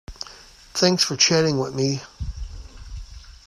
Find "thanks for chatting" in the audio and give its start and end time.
0.73-1.59